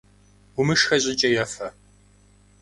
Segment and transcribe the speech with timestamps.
[0.59, 1.67] Умышхэ щӏыкӏэ ефэ!